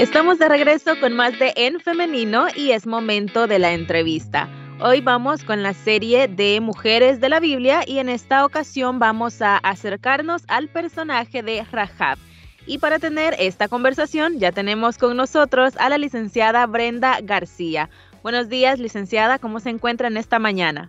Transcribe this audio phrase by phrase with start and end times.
[0.00, 4.48] Estamos de regreso con más de En Femenino y es momento de la entrevista.
[4.80, 9.42] Hoy vamos con la serie de Mujeres de la Biblia y en esta ocasión vamos
[9.42, 12.16] a acercarnos al personaje de Rahab.
[12.64, 17.90] Y para tener esta conversación ya tenemos con nosotros a la licenciada Brenda García.
[18.22, 20.88] Buenos días, licenciada, ¿cómo se encuentra en esta mañana?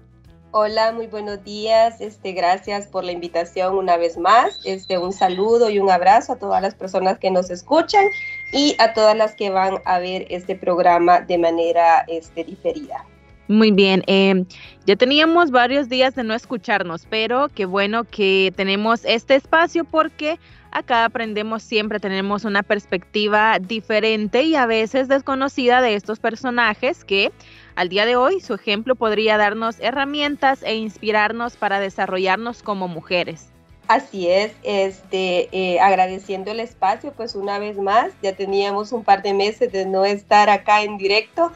[0.53, 2.01] Hola, muy buenos días.
[2.01, 4.59] Este, gracias por la invitación una vez más.
[4.65, 8.03] Este, un saludo y un abrazo a todas las personas que nos escuchan
[8.51, 13.05] y a todas las que van a ver este programa de manera este, diferida.
[13.47, 14.45] Muy bien, em,
[14.85, 20.37] ya teníamos varios días de no escucharnos, pero qué bueno que tenemos este espacio porque
[20.71, 27.31] acá aprendemos siempre, tenemos una perspectiva diferente y a veces desconocida de estos personajes que
[27.75, 33.51] al día de hoy su ejemplo podría darnos herramientas e inspirarnos para desarrollarnos como mujeres.
[33.87, 39.21] Así es, este, eh, agradeciendo el espacio, pues una vez más, ya teníamos un par
[39.21, 41.51] de meses de no estar acá en directo,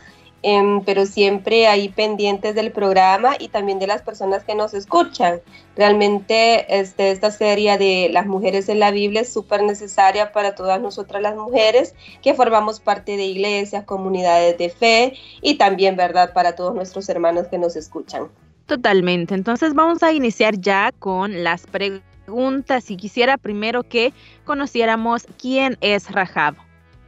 [0.48, 5.42] em, pero siempre ahí pendientes del programa y también de las personas que nos escuchan.
[5.76, 10.80] Realmente este, esta serie de las mujeres en la Biblia es súper necesaria para todas
[10.80, 16.56] nosotras las mujeres que formamos parte de iglesias, comunidades de fe y también, ¿verdad?, para
[16.56, 18.28] todos nuestros hermanos que nos escuchan.
[18.68, 19.34] Totalmente.
[19.34, 26.12] Entonces vamos a iniciar ya con las preguntas y quisiera primero que conociéramos quién es
[26.12, 26.56] Rahab.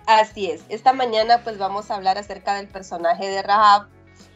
[0.08, 3.88] Así es, esta mañana pues vamos a hablar acerca del personaje de Rahab.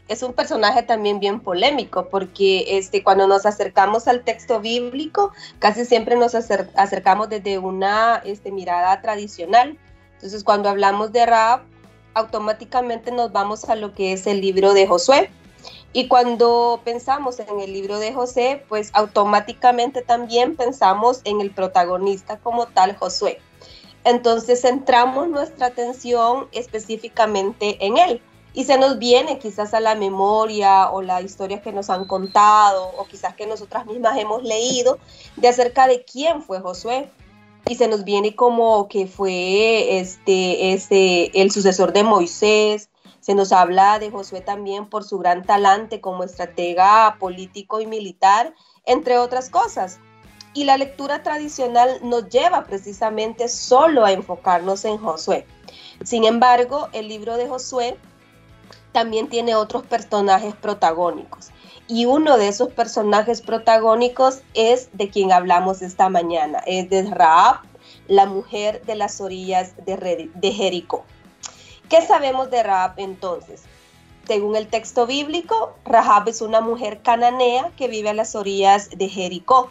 [0.10, 5.86] Es un personaje también bien polémico porque este, cuando nos acercamos al texto bíblico casi
[5.86, 9.78] siempre nos acercamos desde una este, mirada tradicional.
[10.16, 11.62] Entonces cuando hablamos de Rahab
[12.16, 15.32] automáticamente nos vamos a lo que es el libro de Josué
[15.94, 22.40] y cuando pensamos en el libro de José, pues automáticamente también pensamos en el protagonista
[22.40, 23.40] como tal, Josué.
[24.04, 28.22] Entonces centramos nuestra atención específicamente en él.
[28.54, 32.92] Y se nos viene quizás a la memoria o la historia que nos han contado
[32.98, 35.00] o quizás que nosotras mismas hemos leído
[35.38, 37.10] de acerca de quién fue Josué.
[37.68, 42.90] Y se nos viene como que fue este, este el sucesor de Moisés,
[43.22, 48.56] se nos habla de Josué también por su gran talante como estratega político y militar,
[48.86, 50.00] entre otras cosas.
[50.54, 55.46] Y la lectura tradicional nos lleva precisamente solo a enfocarnos en Josué.
[56.04, 57.98] Sin embargo, el libro de Josué
[58.92, 61.50] también tiene otros personajes protagónicos.
[61.88, 67.62] Y uno de esos personajes protagónicos es de quien hablamos esta mañana, es de Raab,
[68.08, 71.06] la mujer de las orillas de Jericó.
[71.90, 73.64] ¿Qué sabemos de Rahab entonces?
[74.26, 79.10] Según el texto bíblico, Rahab es una mujer cananea que vive a las orillas de
[79.10, 79.70] Jericó.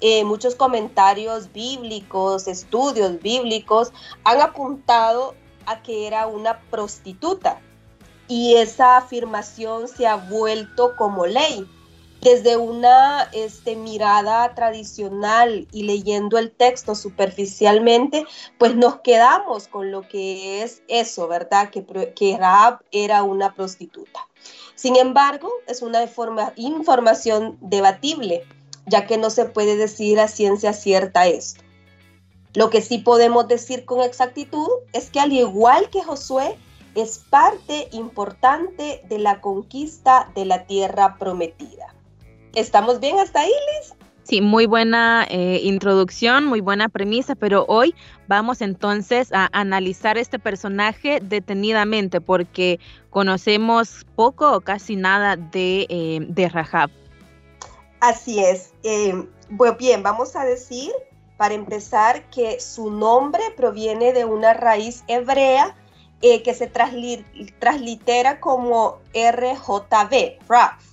[0.00, 3.92] Eh, muchos comentarios bíblicos, estudios bíblicos
[4.24, 5.34] han apuntado
[5.66, 7.60] a que era una prostituta
[8.28, 11.66] y esa afirmación se ha vuelto como ley
[12.20, 18.26] desde una este, mirada tradicional y leyendo el texto superficialmente,
[18.58, 21.70] pues nos quedamos con lo que es eso, ¿verdad?
[21.70, 21.84] Que,
[22.14, 24.26] que Raab era una prostituta.
[24.74, 26.00] Sin embargo, es una
[26.56, 28.44] información debatible,
[28.88, 31.62] ya que no se puede decir a ciencia cierta esto.
[32.54, 36.56] Lo que sí podemos decir con exactitud es que al igual que Josué,
[36.94, 41.94] es parte importante de la conquista de la tierra prometida.
[42.54, 43.94] ¿Estamos bien hasta ahí, Liz?
[44.24, 47.94] Sí, muy buena eh, introducción, muy buena premisa, pero hoy
[48.26, 52.78] vamos entonces a analizar este personaje detenidamente porque
[53.08, 56.90] conocemos poco o casi nada de, eh, de Rahab.
[58.00, 58.72] Así es.
[58.82, 59.26] Eh,
[59.78, 60.92] bien, vamos a decir,
[61.36, 65.76] para empezar, que su nombre proviene de una raíz hebrea
[66.20, 70.88] que se translitera como RJB, Raf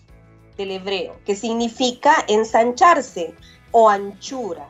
[0.56, 3.34] del hebreo, que significa ensancharse
[3.72, 4.70] o anchura.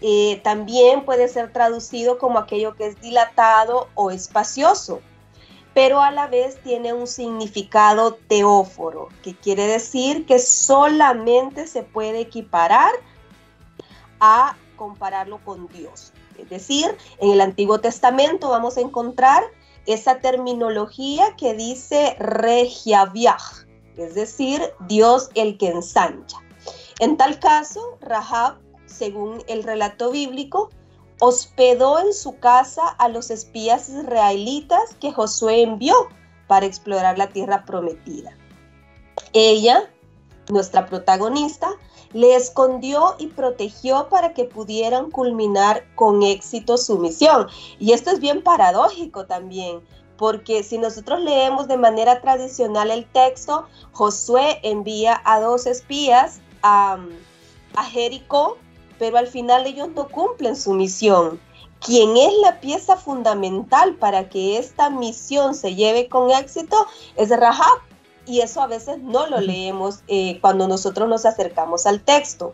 [0.00, 5.00] Eh, también puede ser traducido como aquello que es dilatado o espacioso,
[5.78, 12.18] pero a la vez tiene un significado teóforo, que quiere decir que solamente se puede
[12.18, 12.90] equiparar
[14.18, 16.12] a compararlo con Dios.
[16.36, 19.44] Es decir, en el Antiguo Testamento vamos a encontrar
[19.86, 23.64] esa terminología que dice regiaviaj,
[23.96, 26.38] es decir, Dios el que ensancha.
[26.98, 30.70] En tal caso, Rahab, según el relato bíblico,
[31.20, 35.94] hospedó en su casa a los espías israelitas que Josué envió
[36.46, 38.36] para explorar la tierra prometida.
[39.32, 39.90] Ella
[40.50, 41.70] nuestra protagonista,
[42.12, 47.48] le escondió y protegió para que pudieran culminar con éxito su misión.
[47.78, 49.80] Y esto es bien paradójico también,
[50.16, 56.98] porque si nosotros leemos de manera tradicional el texto, Josué envía a dos espías a,
[57.74, 58.56] a Jericó,
[58.98, 61.40] pero al final ellos no cumplen su misión.
[61.80, 66.76] Quien es la pieza fundamental para que esta misión se lleve con éxito
[67.16, 67.78] es Rahab,
[68.28, 72.52] y eso a veces no lo leemos eh, cuando nosotros nos acercamos al texto.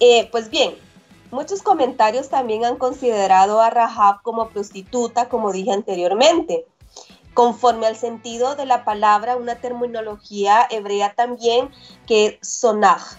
[0.00, 0.74] Eh, pues bien,
[1.30, 6.64] muchos comentarios también han considerado a Rahab como prostituta, como dije anteriormente.
[7.34, 11.70] Conforme al sentido de la palabra, una terminología hebrea también
[12.06, 13.18] que es sonaj.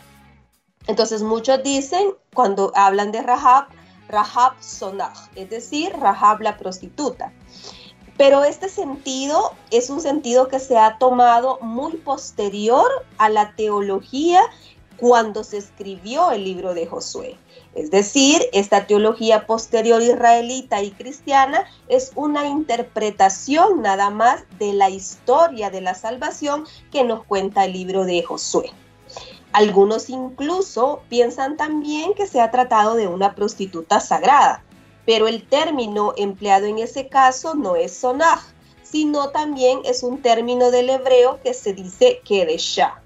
[0.89, 3.67] Entonces muchos dicen, cuando hablan de Rahab,
[4.07, 7.31] Rahab sonaj, es decir, Rahab la prostituta.
[8.17, 12.87] Pero este sentido es un sentido que se ha tomado muy posterior
[13.19, 14.41] a la teología
[14.97, 17.37] cuando se escribió el libro de Josué.
[17.75, 24.89] Es decir, esta teología posterior israelita y cristiana es una interpretación nada más de la
[24.89, 28.71] historia de la salvación que nos cuenta el libro de Josué.
[29.51, 34.63] Algunos incluso piensan también que se ha tratado de una prostituta sagrada
[35.09, 38.43] pero el término empleado en ese caso no es sonaj,
[38.83, 43.01] sino también es un término del hebreo que se dice kedeshah.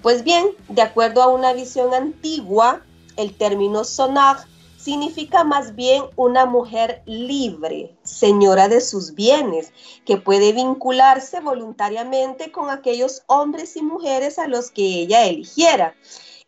[0.00, 2.80] Pues bien, de acuerdo a una visión antigua,
[3.18, 4.46] el término sonaj
[4.86, 9.72] significa más bien una mujer libre, señora de sus bienes,
[10.04, 15.96] que puede vincularse voluntariamente con aquellos hombres y mujeres a los que ella eligiera.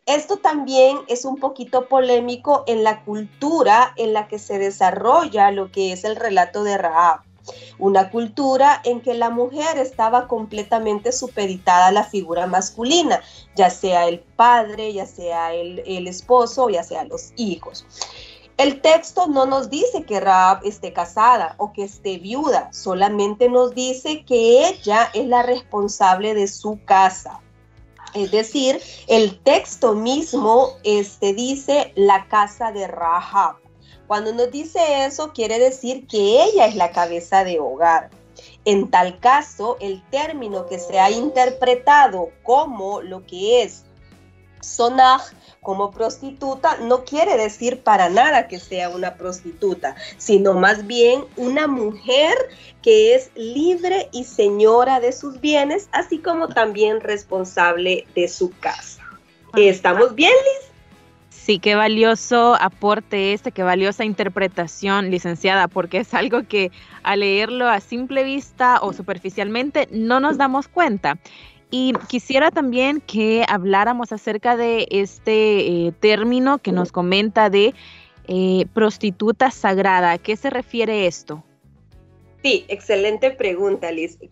[0.05, 5.69] Esto también es un poquito polémico en la cultura en la que se desarrolla lo
[5.69, 7.19] que es el relato de Raab.
[7.77, 13.21] Una cultura en que la mujer estaba completamente supeditada a la figura masculina,
[13.55, 17.85] ya sea el padre, ya sea el, el esposo, ya sea los hijos.
[18.59, 23.73] El texto no nos dice que Raab esté casada o que esté viuda, solamente nos
[23.73, 27.39] dice que ella es la responsable de su casa.
[28.13, 33.55] Es decir, el texto mismo este, dice la casa de Rahab.
[34.07, 38.09] Cuando nos dice eso, quiere decir que ella es la cabeza de hogar.
[38.65, 43.85] En tal caso, el término que se ha interpretado como lo que es
[44.61, 45.21] sonaj
[45.61, 51.67] como prostituta no quiere decir para nada que sea una prostituta, sino más bien una
[51.67, 52.35] mujer
[52.81, 59.01] que es libre y señora de sus bienes, así como también responsable de su casa.
[59.55, 60.69] ¿Estamos bien, Liz?
[61.29, 66.71] Sí, qué valioso aporte este, qué valiosa interpretación, licenciada, porque es algo que
[67.01, 71.17] al leerlo a simple vista o superficialmente no nos damos cuenta.
[71.71, 77.75] Y quisiera también que habláramos acerca de este eh, término que nos comenta de
[78.27, 80.13] eh, prostituta sagrada.
[80.13, 81.43] ¿A qué se refiere esto?
[82.41, 84.17] Sí, excelente pregunta, Liz.
[84.21, 84.29] Eh,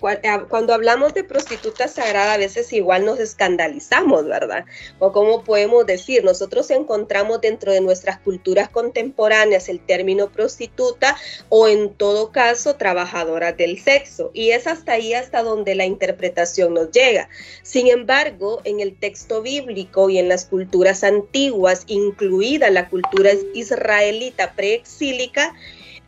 [0.48, 4.64] cuando hablamos de prostituta sagrada, a veces igual nos escandalizamos, ¿verdad?
[5.00, 11.18] O como podemos decir, nosotros encontramos dentro de nuestras culturas contemporáneas el término prostituta
[11.50, 14.32] o en todo caso trabajadora del sexo.
[14.34, 17.28] Y es hasta ahí hasta donde la interpretación nos llega.
[17.62, 24.54] Sin embargo, en el texto bíblico y en las culturas antiguas, incluida la cultura israelita
[24.54, 25.54] preexílica,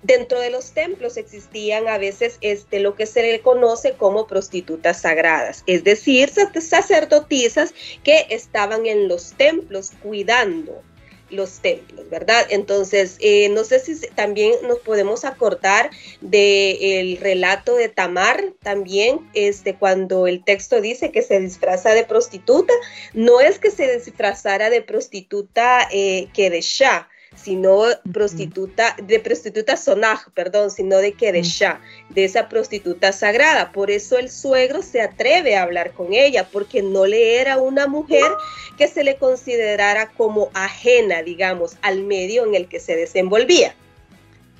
[0.01, 5.01] Dentro de los templos existían a veces este, lo que se le conoce como prostitutas
[5.01, 10.81] sagradas, es decir, sacerdotisas que estaban en los templos cuidando
[11.29, 12.45] los templos, ¿verdad?
[12.49, 15.89] Entonces, eh, no sé si también nos podemos acordar
[16.21, 22.73] del relato de Tamar, también, este, cuando el texto dice que se disfraza de prostituta,
[23.13, 27.07] no es que se disfrazara de prostituta eh, que de Shah,
[27.43, 31.79] sino prostituta, de prostituta sonaj, perdón, sino de Keresha,
[32.09, 33.71] de esa prostituta sagrada.
[33.71, 37.87] Por eso el suegro se atreve a hablar con ella, porque no le era una
[37.87, 38.31] mujer
[38.77, 43.75] que se le considerara como ajena, digamos, al medio en el que se desenvolvía.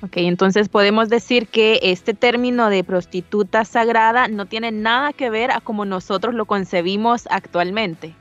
[0.02, 5.50] Ok, entonces podemos decir que este término de prostituta sagrada no tiene nada que ver
[5.50, 8.14] a como nosotros lo concebimos actualmente.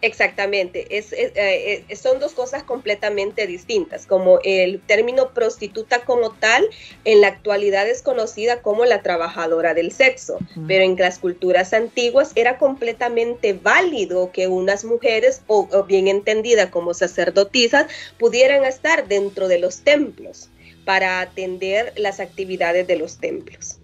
[0.00, 6.68] Exactamente, es, eh, son dos cosas completamente distintas, como el término prostituta como tal,
[7.04, 10.38] en la actualidad es conocida como la trabajadora del sexo,
[10.68, 16.70] pero en las culturas antiguas era completamente válido que unas mujeres, o, o bien entendida
[16.70, 17.86] como sacerdotisas,
[18.18, 20.48] pudieran estar dentro de los templos
[20.84, 23.80] para atender las actividades de los templos.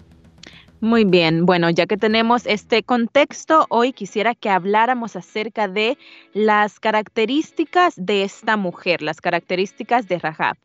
[0.85, 5.97] Muy bien, bueno, ya que tenemos este contexto, hoy quisiera que habláramos acerca de
[6.35, 10.59] las características de esta mujer, las características de Rahab.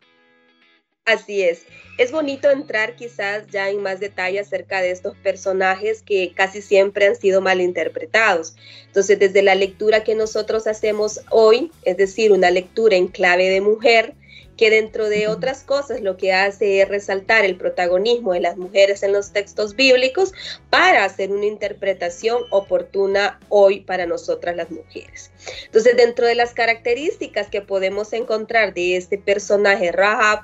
[1.06, 1.64] Así es.
[1.98, 7.08] Es bonito entrar quizás ya en más detalle acerca de estos personajes que casi siempre
[7.08, 8.58] han sido mal interpretados.
[8.88, 13.62] Entonces, desde la lectura que nosotros hacemos hoy, es decir, una lectura en clave de
[13.62, 14.16] mujer,
[14.60, 19.04] que dentro de otras cosas lo que hace es resaltar el protagonismo de las mujeres
[19.04, 20.34] en los textos bíblicos
[20.70, 25.32] para hacer una interpretación oportuna hoy para nosotras las mujeres.
[25.64, 30.42] Entonces, dentro de las características que podemos encontrar de este personaje Rahab,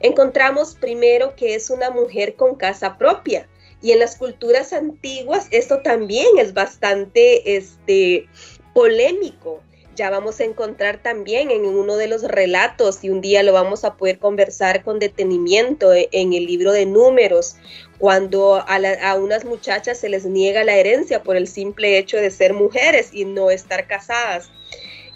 [0.00, 3.46] encontramos primero que es una mujer con casa propia.
[3.80, 8.26] Y en las culturas antiguas esto también es bastante este,
[8.74, 9.62] polémico
[9.94, 13.84] ya vamos a encontrar también en uno de los relatos y un día lo vamos
[13.84, 17.56] a poder conversar con detenimiento e, en el libro de números,
[17.98, 22.54] cuando a, unas muchachas se les niega la herencia por el simple hecho de ser
[22.54, 24.50] mujeres y no estar casadas.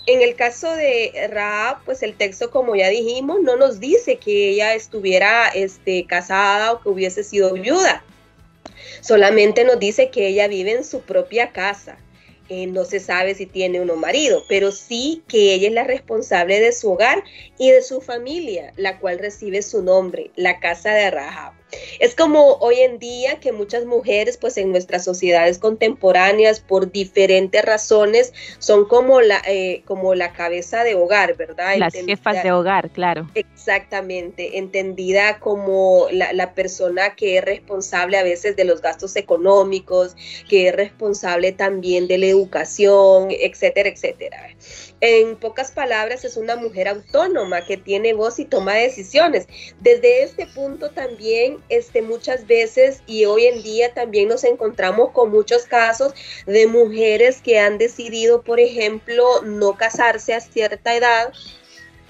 [0.06, 4.50] En el caso de Raab, pues el texto, como ya dijimos, no nos dice que
[4.50, 8.04] ella estuviera este, casada o que hubiese sido viuda.
[9.00, 11.98] Solamente nos dice que ella vive en su propia casa.
[12.48, 16.60] Eh, no se sabe si tiene uno marido, pero sí que ella es la responsable
[16.60, 17.24] de su hogar
[17.58, 21.54] y de su familia, la cual recibe su nombre, la casa de Rahab.
[21.98, 27.64] Es como hoy en día que muchas mujeres, pues en nuestras sociedades contemporáneas, por diferentes
[27.64, 31.76] razones, son como la, eh, como la cabeza de hogar, ¿verdad?
[31.76, 33.28] Las jefas de hogar, claro.
[33.34, 40.16] Exactamente, entendida como la, la persona que es responsable a veces de los gastos económicos,
[40.48, 44.48] que es responsable también de la educación, etcétera, etcétera.
[45.00, 49.46] En pocas palabras, es una mujer autónoma que tiene voz y toma decisiones.
[49.80, 55.30] Desde este punto también, este, muchas veces y hoy en día también nos encontramos con
[55.30, 56.14] muchos casos
[56.46, 61.32] de mujeres que han decidido, por ejemplo, no casarse a cierta edad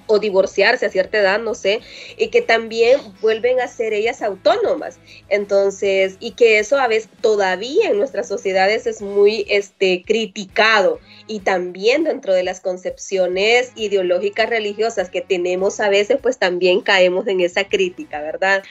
[0.06, 1.80] o divorciarse a cierta edad, no sé,
[2.16, 4.98] y que también vuelven a ser ellas autónomas.
[5.28, 11.40] Entonces, y que eso a veces todavía en nuestras sociedades es muy este, criticado y
[11.40, 17.40] también dentro de las concepciones ideológicas religiosas que tenemos a veces, pues también caemos en
[17.40, 18.62] esa crítica, ¿verdad?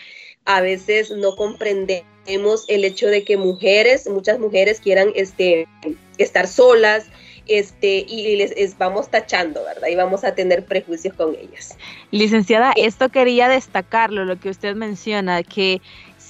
[0.45, 5.67] A veces no comprendemos el hecho de que mujeres, muchas mujeres quieran este,
[6.17, 7.05] estar solas,
[7.47, 9.87] este, y les vamos tachando, ¿verdad?
[9.87, 11.77] Y vamos a tener prejuicios con ellas.
[12.11, 15.81] Licenciada, esto quería destacarlo, lo que usted menciona, que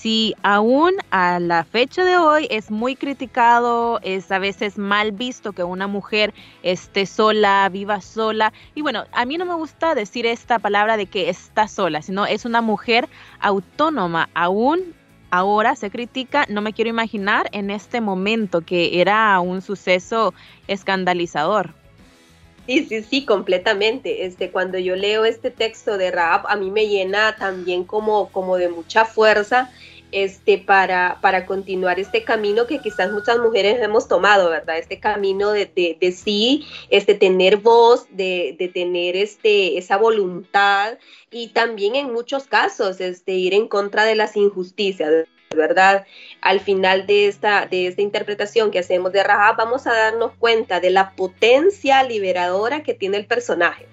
[0.06, 5.52] si aún a la fecha de hoy es muy criticado, es a veces mal visto
[5.52, 6.32] que una mujer
[6.62, 8.54] esté sola, viva sola.
[8.76, 12.28] Y bueno, a mí no me gusta decir esta palabra de que está sola, sino
[12.28, 14.94] es una mujer autónoma, aún
[15.36, 20.34] ahora se critica, no me quiero imaginar en este momento que era un suceso
[20.68, 21.74] escandalizador.
[22.66, 24.26] Sí, sí, sí, completamente.
[24.26, 28.58] Este, cuando yo leo este texto de Raab, a mí me llena también como, como
[28.58, 29.72] de mucha fuerza
[30.12, 34.78] este, para, para continuar este camino que quizás muchas mujeres hemos tomado, ¿verdad?
[34.78, 35.66] Este camino de,
[36.00, 40.98] de, sí, este, tener voz, de, de, tener este, esa voluntad
[41.32, 45.28] y también en muchos casos este, ir en contra de las injusticias.
[45.56, 46.06] ¿verdad?
[46.42, 50.82] Al final de esta, de esta interpretación que hacemos de Rahab, vamos a darnos cuenta
[50.82, 53.88] de la potencia liberadora que tiene el personaje.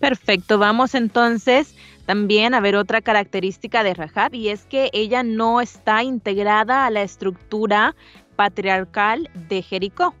[0.00, 5.60] Perfecto, vamos entonces también a ver otra característica de Rahab y es que ella no
[5.60, 7.94] está integrada a la estructura
[8.36, 10.14] patriarcal de Jericó.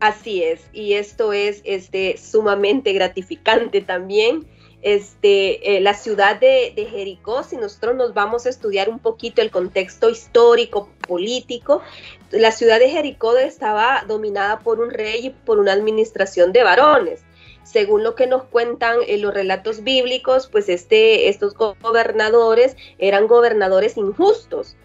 [0.00, 4.46] Así es, y esto es este, sumamente gratificante también.
[4.80, 9.42] Este, eh, la ciudad de, de, Jericó, si nosotros nos vamos a estudiar un poquito
[9.42, 11.82] el contexto histórico, político,
[12.30, 17.24] la ciudad de Jericó estaba dominada por un rey y por una administración de varones
[17.70, 23.98] según lo que nos cuentan en los relatos bíblicos, pues este, estos gobernadores eran gobernadores
[23.98, 24.76] injustos.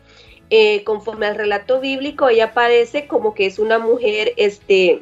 [0.49, 5.01] Eh, conforme al relato bíblico, ella parece como que es una mujer este,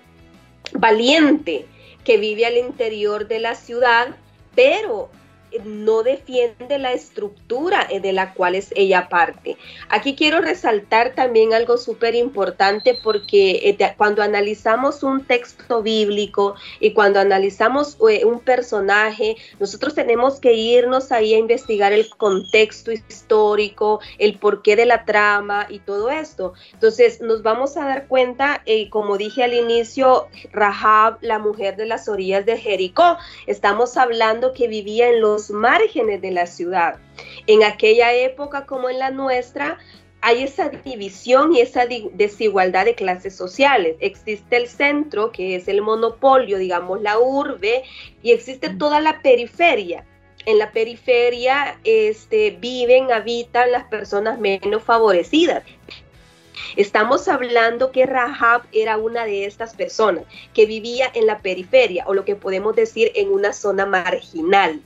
[0.73, 1.65] valiente
[2.05, 4.15] que vive al interior de la ciudad,
[4.53, 5.09] pero
[5.65, 9.57] no defiende la estructura eh, de la cual es ella parte.
[9.89, 16.93] Aquí quiero resaltar también algo súper importante porque eh, cuando analizamos un texto bíblico y
[16.93, 23.99] cuando analizamos eh, un personaje, nosotros tenemos que irnos ahí a investigar el contexto histórico,
[24.17, 26.53] el porqué de la trama y todo esto.
[26.73, 32.07] Entonces nos vamos a dar cuenta, como dije al inicio, Rahab, la mujer de las
[32.07, 33.17] orillas de Jericó,
[33.47, 36.99] estamos hablando que vivía en los márgenes de la ciudad.
[37.47, 39.79] En aquella época como en la nuestra,
[40.21, 43.95] hay esa división y esa desigualdad de clases sociales.
[43.99, 47.83] Existe el centro, que es el monopolio, digamos, la urbe,
[48.21, 50.05] y existe toda la periferia.
[50.45, 55.63] En la periferia este, viven, habitan las personas menos favorecidas.
[56.75, 62.13] Estamos hablando que Rahab era una de estas personas que vivía en la periferia o
[62.13, 64.81] lo que podemos decir en una zona marginal.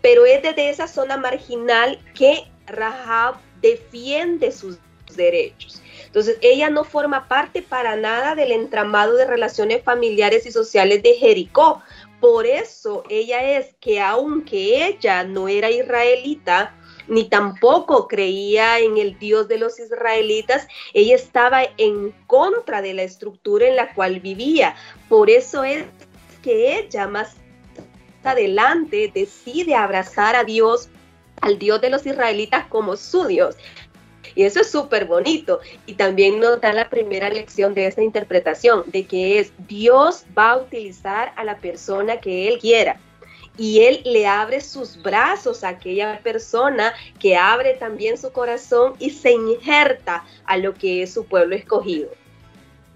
[0.00, 4.78] Pero es desde esa zona marginal que Rahab defiende sus
[5.14, 5.82] derechos.
[6.06, 11.14] Entonces, ella no forma parte para nada del entramado de relaciones familiares y sociales de
[11.14, 11.82] Jericó.
[12.20, 16.74] Por eso ella es que aunque ella no era israelita,
[17.08, 23.02] ni tampoco creía en el Dios de los israelitas, ella estaba en contra de la
[23.02, 24.76] estructura en la cual vivía.
[25.08, 25.84] Por eso es
[26.42, 27.36] que ella más
[28.30, 30.88] adelante decide abrazar a Dios,
[31.40, 33.56] al Dios de los israelitas como su Dios.
[34.34, 35.60] Y eso es súper bonito.
[35.86, 40.52] Y también nos da la primera lección de esta interpretación, de que es Dios va
[40.52, 42.98] a utilizar a la persona que Él quiera.
[43.58, 49.10] Y Él le abre sus brazos a aquella persona que abre también su corazón y
[49.10, 52.08] se injerta a lo que es su pueblo escogido.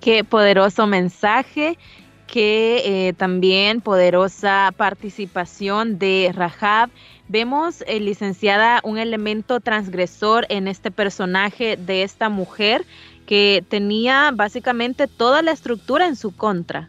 [0.01, 1.79] Qué poderoso mensaje
[2.27, 6.91] que eh, también poderosa participación de Rahab.
[7.29, 12.85] Vemos, eh, licenciada, un elemento transgresor en este personaje de esta mujer
[13.27, 16.89] que tenía básicamente toda la estructura en su contra.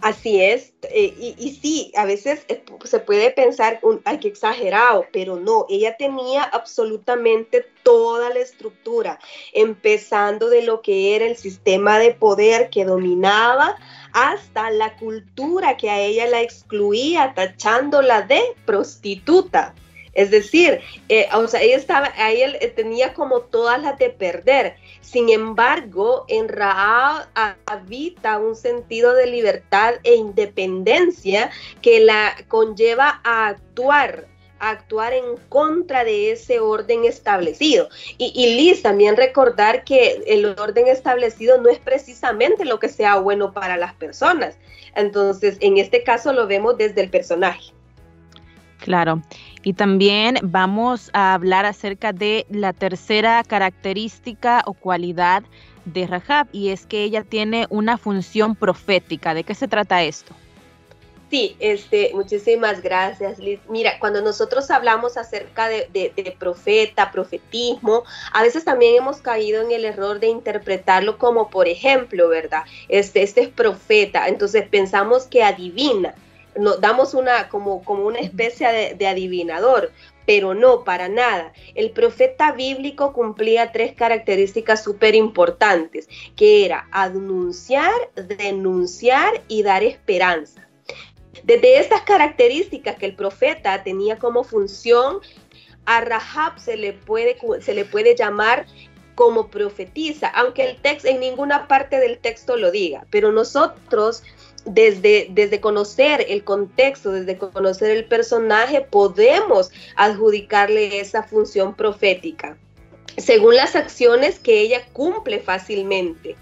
[0.00, 2.46] Así es, eh, y, sí, a veces
[2.84, 9.18] se puede pensar, un, exagerado, pero no, ella tenía absolutamente toda la estructura,
[9.54, 13.76] empezando de lo que era el sistema de poder que dominaba
[14.12, 19.74] hasta la cultura que a ella la excluía, tachándola de prostituta.
[20.14, 24.76] Es decir, eh, o sea, ella estaba, ahí él tenía como todas las de perder.
[25.00, 27.26] Sin embargo, en Raab
[27.66, 31.50] habita un sentido de libertad e independencia
[31.82, 34.28] que la conlleva a actuar
[34.60, 37.88] actuar en contra de ese orden establecido.
[38.16, 43.16] Y, y, Liz, también recordar que el orden establecido no es precisamente lo que sea
[43.16, 44.56] bueno para las personas.
[44.94, 47.72] Entonces, en este caso lo vemos desde el personaje.
[48.78, 49.22] Claro.
[49.64, 55.42] Y también vamos a hablar acerca de la tercera característica o cualidad
[55.86, 59.34] de Rahab y es que ella tiene una función profética.
[59.34, 60.34] ¿De qué se trata esto?
[61.30, 63.58] Sí, este, muchísimas gracias, Liz.
[63.68, 69.72] Mira, cuando nosotros hablamos acerca de, de, profeta, profetismo, a veces también hemos caído en
[69.72, 72.62] el error de interpretarlo como, por ejemplo, ¿verdad?
[72.88, 76.14] Este, este es profeta, entonces pensamos que adivina
[76.56, 79.92] nos damos una como, como una especie de, adivinador,
[80.26, 81.52] pero no, para nada.
[81.74, 90.66] El profeta bíblico cumplía tres características súper importantes, que era anunciar, denunciar y dar esperanza.
[91.42, 95.20] Desde estas características que el profeta tenía como función,
[95.84, 98.66] a Rahab se le puede, se le puede llamar
[99.14, 104.22] como profetiza, aunque el texto en ninguna parte del texto lo diga, pero nosotros
[104.64, 112.56] desde, desde conocer el contexto, desde conocer el personaje, podemos adjudicarle esa función profética,
[113.16, 116.36] según las acciones que ella cumple fácilmente.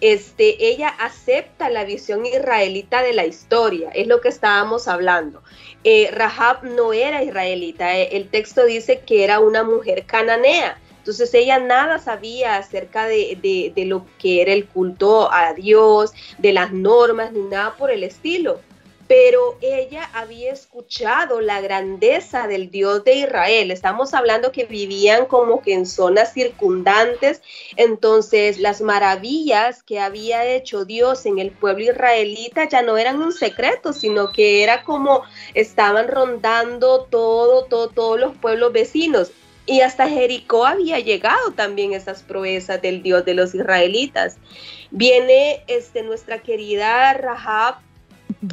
[0.00, 5.42] Este, ella acepta la visión israelita de la historia, es lo que estábamos hablando.
[5.82, 11.32] Eh, Rahab no era israelita, eh, el texto dice que era una mujer cananea, entonces
[11.32, 17.32] ella nada sabía acerca de, lo que era el culto a Dios, de las normas,
[17.32, 18.60] ni nada por el estilo
[19.06, 23.70] pero ella había escuchado la grandeza del Dios de Israel.
[23.70, 27.40] Estamos hablando que vivían como que en zonas circundantes,
[27.76, 33.32] entonces las maravillas que había hecho Dios en el pueblo israelita ya no eran un
[33.32, 35.22] secreto, sino que era como
[35.54, 39.32] estaban rondando todo, todo, todos los pueblos vecinos.
[39.68, 44.38] Y hasta Jericó había llegado también esas proezas del Dios de los israelitas.
[44.90, 47.74] Viene este, nuestra querida Rahab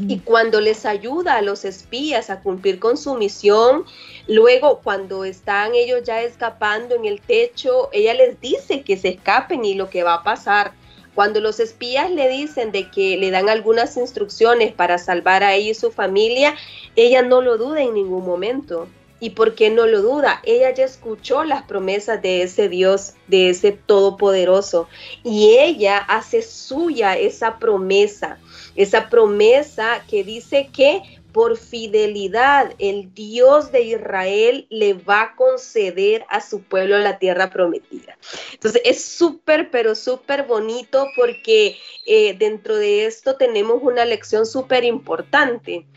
[0.09, 3.85] y cuando les ayuda a los espías a cumplir con su misión,
[4.27, 9.63] luego cuando están ellos ya escapando en el techo, ella les dice que se escapen
[9.63, 10.73] y lo que va a pasar.
[11.13, 15.71] Cuando los espías le dicen de que le dan algunas instrucciones para salvar a ella
[15.71, 16.55] y su familia,
[16.97, 18.89] ella no lo duda en ningún momento.
[19.25, 20.39] ¿Y por qué no lo duda?
[20.43, 24.87] Ella ya escuchó las promesas de ese Dios, de ese Todopoderoso,
[25.23, 28.37] y ella hace suya esa promesa,
[28.75, 36.23] esa promesa que dice que por fidelidad el Dios de Israel le va a conceder
[36.29, 38.19] a su pueblo la tierra prometida.
[38.53, 44.83] Entonces es súper, pero súper bonito porque eh, dentro de esto tenemos una lección súper
[44.83, 45.87] importante.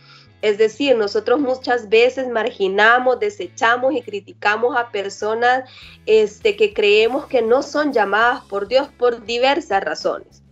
[0.42, 5.68] Es decir, nosotros muchas veces marginamos, desechamos y criticamos a personas
[6.06, 10.42] este, que creemos que no son llamadas por Dios por diversas razones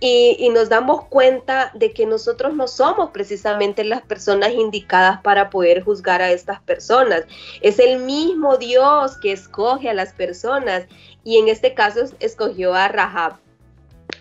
[0.00, 5.82] y, nos damos cuenta de que nosotros no somos precisamente las personas indicadas para poder
[5.82, 7.24] juzgar a estas personas.
[7.60, 10.86] Es el mismo Dios que escoge a las personas
[11.24, 13.38] y en este caso escogió a Rahab.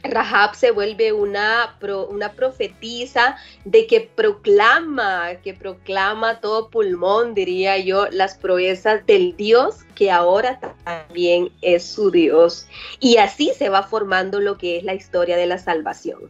[0.04, 1.78] Rahab se vuelve una,
[2.10, 9.84] una profetisa de que proclama, que proclama todo pulmón, diría yo, las proezas del Dios
[9.96, 12.68] que ahora también es su Dios.
[13.00, 16.30] Y así se va formando lo que es la historia de la salvación.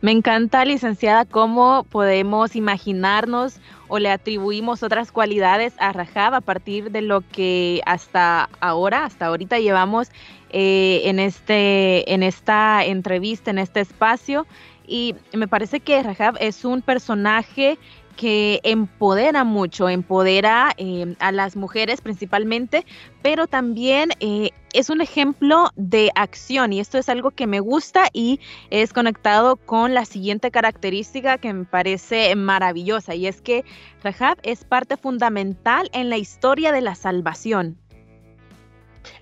[0.00, 3.56] Me encanta, licenciada, cómo podemos imaginarnos
[3.88, 9.26] o le atribuimos otras cualidades a Rahab a partir de lo que hasta ahora, hasta
[9.26, 10.10] ahorita llevamos
[10.50, 14.46] eh, en, este, en esta entrevista, en este espacio.
[14.86, 17.78] Y me parece que Rahab es un personaje
[18.18, 22.84] que empodera mucho, empodera eh, a las mujeres principalmente,
[23.22, 28.08] pero también eh, es un ejemplo de acción y esto es algo que me gusta
[28.12, 33.64] y es conectado con la siguiente característica que me parece maravillosa y es que
[34.02, 37.78] Rahab es parte fundamental en la historia de la salvación.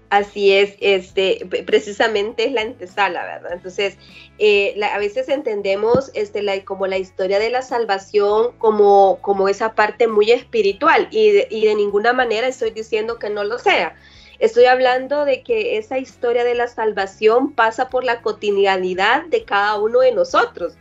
[0.08, 3.54] Así es, este, precisamente es la antesala, ¿verdad?
[3.54, 3.98] Entonces,
[4.38, 9.74] eh, a veces entendemos este, la, como la historia de la salvación como, como esa
[9.74, 13.96] parte muy espiritual y de, y de ninguna manera estoy diciendo que no lo sea.
[14.38, 19.76] Estoy hablando de que esa historia de la salvación pasa por la cotidianidad de cada
[19.80, 20.76] uno de nosotros.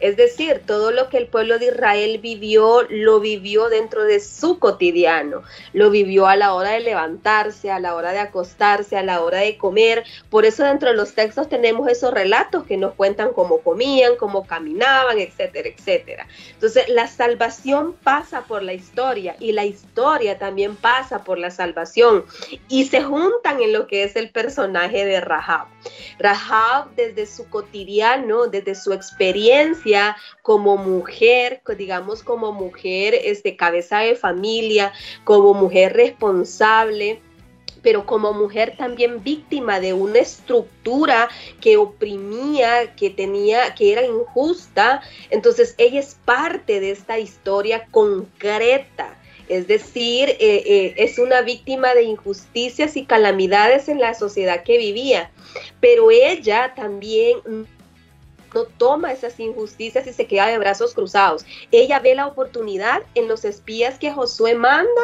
[0.00, 4.58] Es decir, todo lo que el pueblo de Israel vivió, lo vivió dentro de su
[4.58, 9.22] cotidiano, lo vivió a la hora de levantarse, a la hora de acostarse, a la
[9.22, 10.04] hora de comer.
[10.30, 14.46] Por eso dentro de los textos tenemos esos relatos que nos cuentan cómo comían, cómo
[14.46, 16.26] caminaban, etcétera, etcétera.
[16.52, 22.24] Entonces, la salvación pasa por la historia y la historia también pasa por la salvación
[22.68, 25.68] y se juntan en lo que es el personaje de Rahab.
[26.18, 29.85] Rahab desde su cotidiano, desde su experiencia,
[30.42, 34.92] como mujer, digamos como mujer, este, cabeza de familia,
[35.24, 37.20] como mujer responsable
[37.86, 41.28] pero como mujer también víctima de una estructura
[41.60, 45.02] que oprimía, que tenía, que era injusta.
[45.30, 49.16] Entonces ella es parte de esta historia concreta.
[49.48, 54.78] Es decir, eh, eh, es una víctima de injusticias y calamidades en la sociedad que
[54.78, 55.30] vivía.
[55.80, 57.38] Pero ella también
[58.54, 61.44] no toma esas injusticias y se queda de brazos cruzados.
[61.70, 65.02] Ella ve la oportunidad en los espías que Josué manda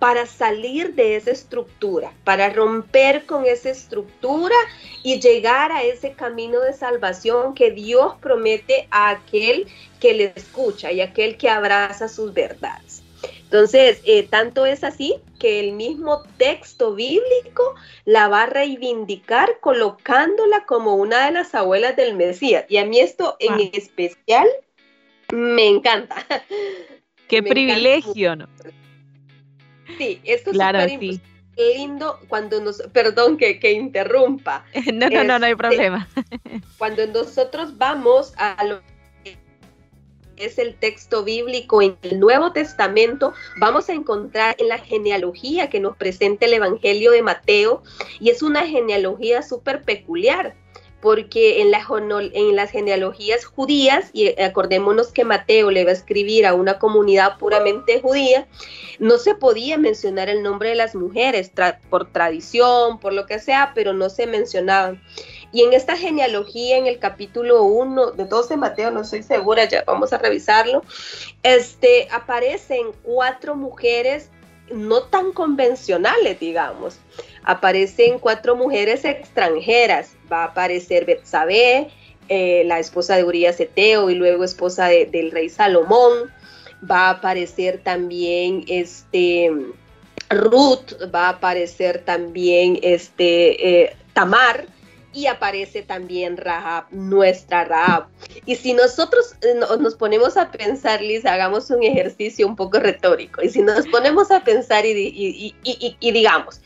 [0.00, 4.56] para salir de esa estructura, para romper con esa estructura
[5.02, 9.68] y llegar a ese camino de salvación que Dios promete a aquel
[10.00, 12.99] que le escucha y aquel que abraza sus verdades.
[13.50, 20.66] Entonces, eh, tanto es así que el mismo texto bíblico la va a reivindicar colocándola
[20.66, 22.64] como una de las abuelas del Mesías.
[22.68, 24.46] Y a mí esto en especial
[25.32, 26.14] me encanta.
[27.28, 28.46] Qué privilegio, ¿no?
[29.98, 31.20] Sí, esto es súper
[31.56, 34.64] lindo cuando nos, perdón que, que interrumpa.
[34.94, 36.08] no, no, no, no hay este, problema.
[36.78, 38.80] cuando nosotros vamos a lo
[40.40, 45.80] es el texto bíblico en el Nuevo Testamento, vamos a encontrar en la genealogía que
[45.80, 47.82] nos presenta el Evangelio de Mateo,
[48.18, 50.56] y es una genealogía súper peculiar
[51.00, 51.82] porque en, la,
[52.34, 57.38] en, las genealogías judías, y acordémonos que Mateo le va a escribir a una comunidad
[57.38, 58.46] puramente judía,
[58.98, 61.50] no se podía mencionar el nombre de las mujeres
[61.88, 65.02] por tradición, por lo que sea, pero no se mencionaban.
[65.52, 69.82] Y en esta genealogía, en el capítulo 1 de 12 Mateo, no estoy segura, ya
[69.86, 70.82] vamos a revisarlo,
[71.42, 74.30] este, aparecen cuatro mujeres
[74.72, 76.98] no tan convencionales, digamos.
[77.42, 80.14] Aparecen cuatro mujeres extranjeras.
[80.30, 81.88] Va a aparecer Betsabé,
[82.28, 86.30] eh, la esposa de Urias Eteo y luego esposa del rey Salomón.
[86.88, 89.50] Va a aparecer también este,
[90.30, 94.66] Ruth, va a aparecer también este, eh, Tamar
[95.12, 98.08] y aparece también Rahab, nuestra Rahab.
[98.46, 103.42] Y si nosotros eh, nos ponemos a pensar, Liz, hagamos un ejercicio un poco retórico,
[103.42, 105.54] y si nos ponemos a pensar y,
[106.00, 106.60] digamos,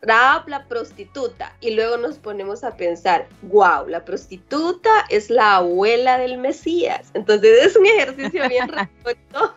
[0.00, 6.18] Raab la prostituta y luego nos ponemos a pensar, wow, la prostituta es la abuela
[6.18, 7.10] del Mesías.
[7.14, 9.54] Entonces es un ejercicio bien rápido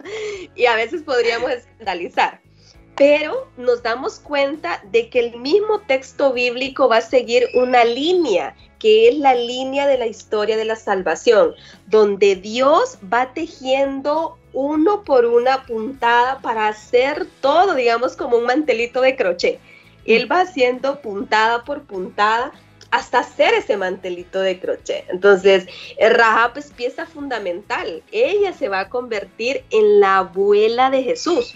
[0.56, 2.42] y a veces podríamos escandalizar.
[3.02, 8.56] Pero nos damos cuenta de que el mismo texto bíblico va a seguir una línea,
[8.78, 11.54] que es la línea de la historia de la salvación,
[11.88, 19.02] donde Dios va tejiendo uno por una puntada para hacer todo, digamos, como un mantelito
[19.02, 19.60] de crochet
[20.06, 22.52] él va haciendo puntada por puntada
[22.90, 25.06] hasta hacer ese mantelito de crochet.
[25.10, 25.66] Entonces,
[25.98, 28.04] Rahab es pieza fundamental.
[28.12, 31.56] Ella se va a convertir en la abuela de Jesús.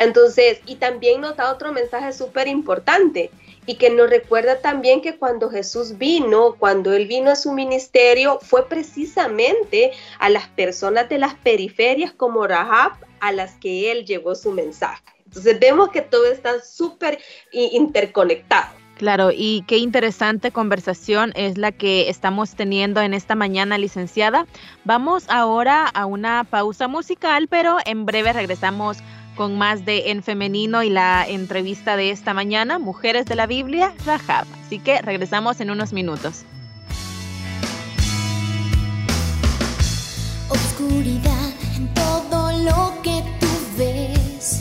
[0.00, 3.30] Entonces, y también nos da otro mensaje súper importante
[3.66, 8.38] y que nos recuerda también que cuando Jesús vino, cuando Él vino a su ministerio,
[8.40, 14.34] fue precisamente a las personas de las periferias como Rahab a las que Él llevó
[14.34, 15.02] su mensaje.
[15.26, 17.18] Entonces vemos que todo está súper
[17.52, 18.80] interconectado.
[18.96, 24.46] Claro, y qué interesante conversación es la que estamos teniendo en esta mañana, licenciada.
[24.84, 28.98] Vamos ahora a una pausa musical, pero en breve regresamos
[29.40, 33.94] con más de En Femenino y la entrevista de esta mañana, Mujeres de la Biblia,
[34.04, 34.44] Rahab.
[34.66, 36.42] Así que regresamos en unos minutos.
[40.50, 43.46] Oscuridad en todo lo que tú
[43.78, 44.60] ves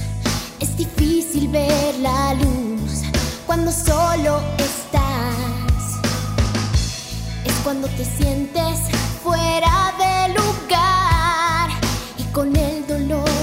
[0.78, 3.02] difícil ver la luz
[3.46, 6.00] cuando solo estás.
[7.44, 8.80] Es cuando te sientes
[9.22, 11.70] fuera de lugar
[12.18, 13.39] y con el dolor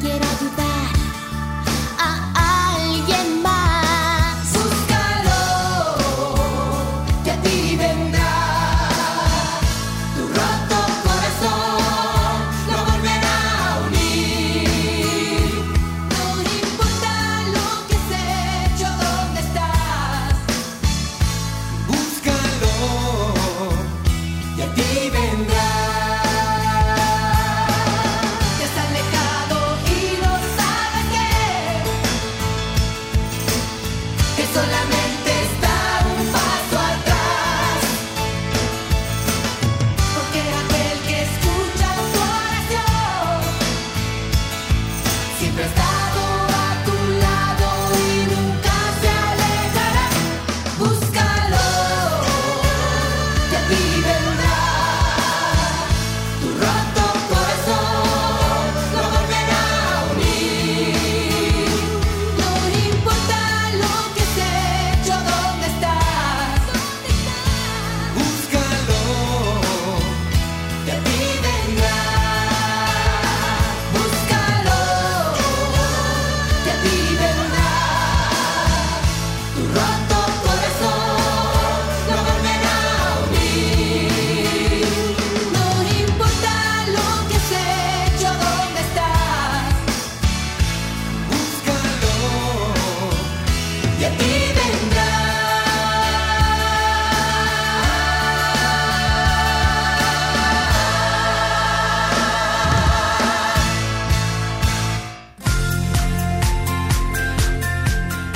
[0.00, 0.99] get all you back.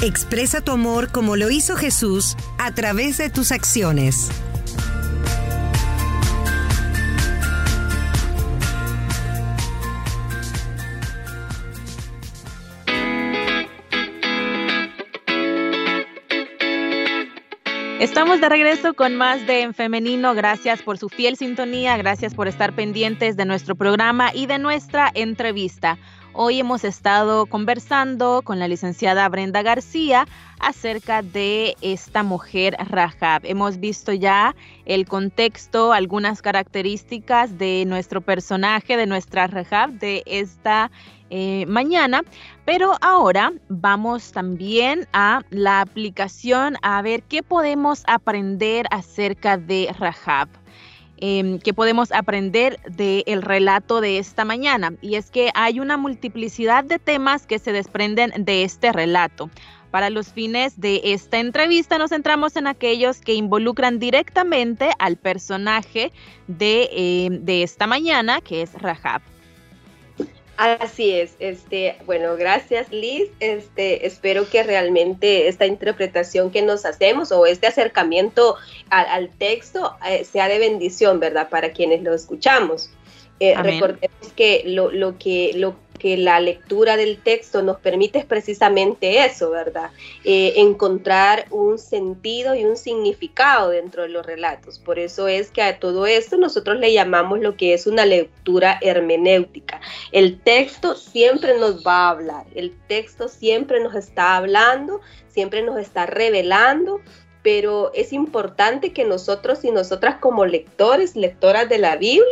[0.04, 4.28] Expresa tu amor como lo hizo Jesús a través de tus acciones.
[17.98, 20.34] Estamos de regreso con más de En Femenino.
[20.34, 25.10] Gracias por su fiel sintonía, gracias por estar pendientes de nuestro programa y de nuestra
[25.14, 25.96] entrevista.
[26.36, 30.26] Hoy hemos estado conversando con la licenciada Brenda García
[30.58, 33.42] acerca de esta mujer Rahab.
[33.44, 40.90] Hemos visto ya el contexto, algunas características de nuestro personaje, de nuestra Rahab de esta
[41.30, 42.22] eh, mañana,
[42.64, 50.48] pero ahora vamos también a la aplicación a ver qué podemos aprender acerca de Rahab.
[51.18, 54.94] Em, que podemos aprender del relato de esta mañana.
[55.00, 59.48] Y es que hay una multiplicidad de temas que se desprenden de este relato.
[59.92, 66.10] Para los fines de esta entrevista nos centramos en aquellos que involucran directamente al personaje
[66.48, 69.22] de, em, de esta mañana, que es Rahab.
[70.56, 77.32] Así es, este, bueno, gracias Liz, este, espero que realmente esta interpretación que nos hacemos
[77.32, 78.54] o este acercamiento
[78.88, 81.48] al, texto eh, sea de bendición, ¿verdad?
[81.48, 82.90] Para quienes lo escuchamos.
[83.40, 88.24] Eh, recordemos que lo, lo, que lo que la lectura del texto nos permite es
[88.24, 89.90] precisamente eso, ¿verdad?
[90.24, 94.78] Eh, encontrar un sentido y un significado dentro de los relatos.
[94.78, 98.78] Por eso es que a todo esto nosotros le llamamos lo que es una lectura
[98.82, 99.80] hermenéutica.
[100.12, 105.78] El texto siempre nos va a hablar, el texto siempre nos está hablando, siempre nos
[105.78, 107.00] está revelando
[107.44, 112.24] pero es importante que nosotros y nosotras como lectores, lectoras de la Biblia,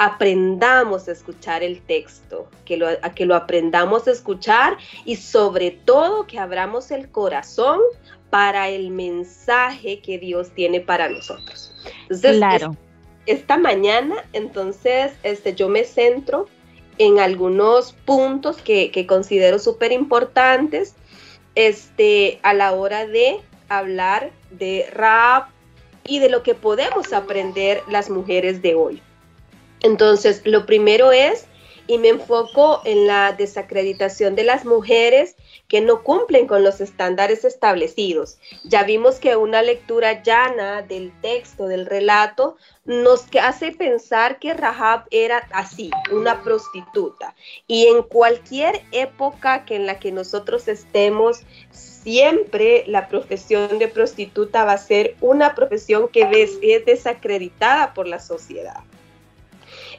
[0.00, 5.72] aprendamos a escuchar el texto, que lo, a que lo aprendamos a escuchar y sobre
[5.72, 7.80] todo que abramos el corazón
[8.30, 11.74] para el mensaje que Dios tiene para nosotros.
[12.04, 12.74] Entonces, claro.
[13.26, 16.48] esta mañana, entonces, este, yo me centro
[16.96, 20.94] en algunos puntos que, que considero súper importantes
[21.56, 23.36] este, a la hora de
[23.68, 25.50] hablar de rap
[26.06, 29.02] y de lo que podemos aprender las mujeres de hoy.
[29.82, 31.46] Entonces, lo primero es,
[31.90, 35.34] y me enfoco en la desacreditación de las mujeres
[35.66, 38.38] que no cumplen con los estándares establecidos.
[38.62, 45.04] Ya vimos que una lectura llana del texto, del relato, nos hace pensar que Rahab
[45.10, 47.34] era así, una prostituta.
[47.66, 51.40] Y en cualquier época que en la que nosotros estemos,
[51.72, 58.20] siempre la profesión de prostituta va a ser una profesión que es desacreditada por la
[58.20, 58.84] sociedad.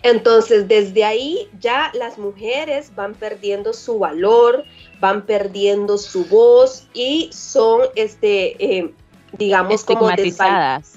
[0.03, 4.65] Entonces, desde ahí ya las mujeres van perdiendo su valor,
[4.99, 8.93] van perdiendo su voz y son, este, eh,
[9.37, 10.93] digamos, estigmatizadas.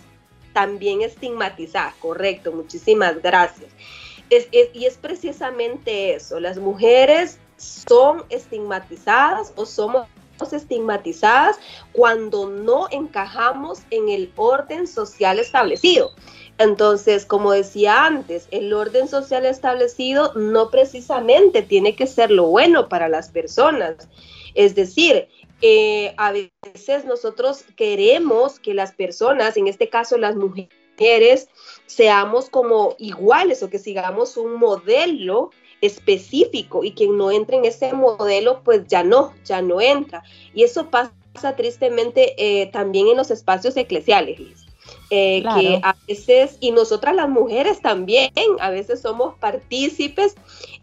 [0.52, 3.70] también estigmatizadas, correcto, muchísimas gracias.
[4.72, 10.06] y es precisamente eso, las mujeres son estigmatizadas o somos
[10.52, 11.58] estigmatizadas
[11.92, 16.10] cuando no encajamos en el orden social establecido.
[16.58, 22.88] Entonces, como decía antes, el orden social establecido no precisamente tiene que ser lo bueno
[22.88, 24.08] para las personas.
[24.54, 25.28] Es decir,
[25.62, 31.48] eh, a veces nosotros queremos que las personas, en este caso las mujeres,
[31.86, 37.92] seamos como iguales o que sigamos un modelo específico y quien no entre en ese
[37.92, 40.22] modelo, pues ya no, ya no entra.
[40.54, 41.12] Y eso pasa
[41.56, 44.63] tristemente eh, también en los espacios eclesiales,
[45.10, 50.34] eh, que a veces, y nosotras las mujeres también, a veces somos partícipes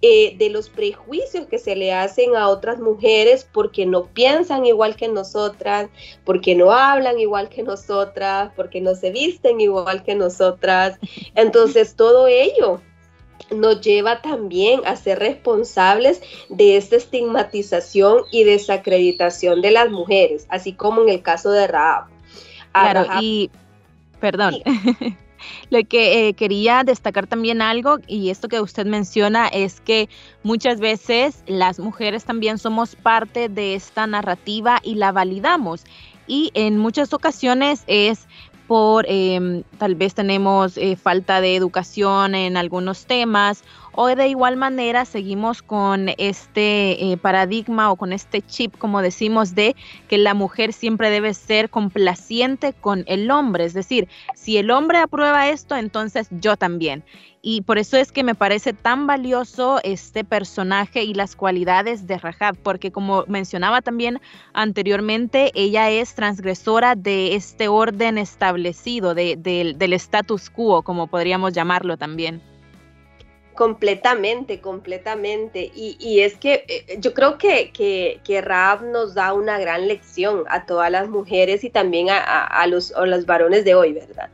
[0.01, 4.95] eh, de los prejuicios que se le hacen a otras mujeres porque no piensan igual
[4.95, 5.89] que nosotras,
[6.23, 10.99] porque no hablan igual que nosotras, porque no se visten igual que nosotras.
[11.35, 12.81] Entonces, todo ello
[13.49, 20.73] nos lleva también a ser responsables de esta estigmatización y desacreditación de las mujeres, así
[20.73, 22.05] como en el caso de Raab.
[22.71, 23.51] Claro, y
[24.21, 24.55] Perdón.
[25.71, 30.07] Lo que eh, quería destacar también algo, y esto que usted menciona, es que
[30.43, 35.83] muchas veces las mujeres también somos parte de esta narrativa y la validamos.
[36.27, 38.27] Y en muchas ocasiones es
[38.67, 44.57] por em, tal vez tenemos eh, falta de educación en algunos temas o de igual
[44.57, 49.75] manera seguimos con este eh, paradigma o con este chip, como decimos, de
[50.07, 53.65] que la mujer siempre debe ser complaciente con el hombre.
[53.65, 57.03] Es decir, si el hombre aprueba esto, entonces yo también.
[57.43, 62.19] Y por eso es que me parece tan valioso este personaje y las cualidades de
[62.19, 64.21] Rahab, porque como mencionaba también
[64.53, 72.50] anteriormente, ella es transgresora de este orden establecido, del status quo, como podríamos llamarlo también.
[73.55, 75.71] Completamente, completamente.
[75.75, 78.41] Y, es que eh, yo creo que, que, que
[78.91, 83.25] nos da una gran lección a todas las mujeres y también a, los, a los
[83.25, 84.29] varones de hoy, ¿verdad?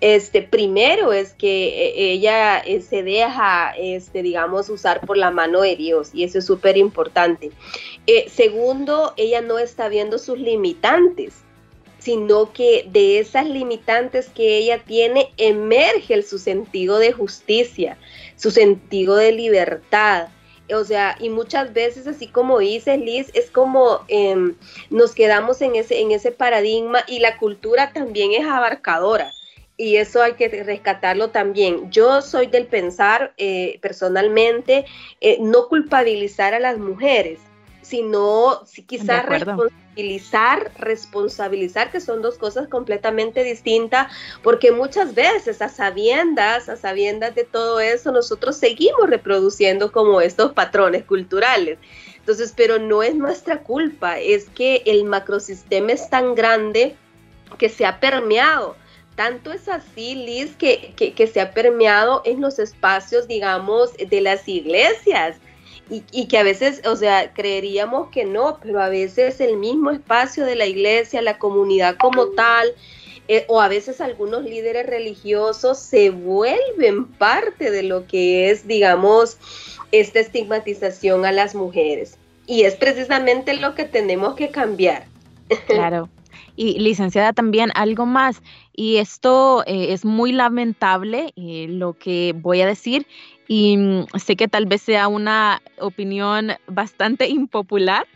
[0.00, 5.60] Este, primero es que eh, ella eh, se deja, este, digamos, usar por la mano
[5.60, 7.50] de Dios y eso es súper importante.
[8.28, 11.43] Segundo, ella no está viendo sus limitantes
[12.04, 17.96] sino que de esas limitantes que ella tiene emerge su sentido de justicia,
[18.36, 20.28] su sentido de libertad,
[20.72, 24.54] o sea, y muchas veces, así como dice Liz, es como em,
[24.90, 29.32] nos quedamos en ese, en ese paradigma y la cultura también es abarcadora.
[29.76, 31.90] Y eso hay que rescatarlo también.
[31.90, 34.84] Yo soy del pensar eh, personalmente,
[35.20, 37.40] eh, no culpabilizar a las mujeres,
[37.84, 44.10] sino quizás responsabilizar, responsabilizar, que son dos cosas completamente distintas,
[44.42, 50.52] porque muchas veces a sabiendas, a sabiendas de todo eso, nosotros seguimos reproduciendo como estos
[50.52, 51.78] patrones culturales.
[52.16, 56.96] Entonces, pero no es nuestra culpa, es que el macrosistema es tan grande
[57.58, 58.76] que se ha permeado.
[59.14, 64.20] Tanto es así, Liz, que, que, que se ha permeado en los espacios, digamos, de
[64.22, 65.36] las iglesias
[65.90, 70.46] y, que a veces, o sea, creeríamos que no, pero a veces el mismo espacio
[70.46, 72.68] de la iglesia, la comunidad como tal,
[73.28, 79.38] eh, o a veces algunos líderes religiosos se vuelven parte de lo que es, digamos,
[79.92, 82.16] esta estigmatización a las mujeres.
[82.46, 85.06] Y es precisamente lo que tenemos que cambiar.
[85.66, 86.08] Claro.
[86.56, 88.40] Y licenciada también algo más,
[88.72, 93.08] y esto eh, es muy lamentable eh, lo que voy a decir,
[93.48, 98.06] y mm, sé que tal vez sea una opinión bastante impopular,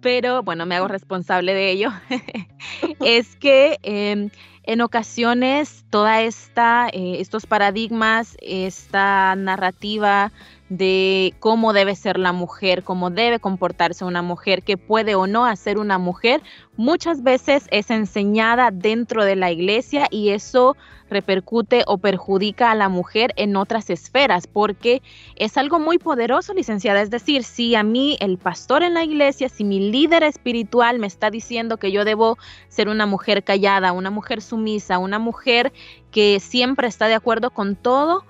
[0.00, 1.90] pero bueno, me hago responsable de ello,
[3.00, 4.30] es que em,
[4.62, 10.30] en ocasiones toda esta, eh, estos paradigmas, esta narrativa
[10.68, 15.46] de cómo debe ser la mujer, cómo debe comportarse una mujer, qué puede o no
[15.46, 16.42] hacer una mujer,
[16.76, 20.76] muchas veces es enseñada dentro de la iglesia y eso
[21.10, 25.02] repercute o perjudica a la mujer en otras esferas, porque
[25.36, 27.00] es algo muy poderoso, licenciada.
[27.00, 31.06] Es decir, si a mí el pastor en la iglesia, si mi líder espiritual me
[31.06, 32.36] está diciendo que yo debo
[32.68, 35.72] ser una mujer callada, una mujer sumisa, una mujer
[36.10, 38.24] que siempre está de acuerdo con todo,